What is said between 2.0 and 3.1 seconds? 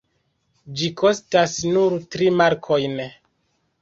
tri markojn.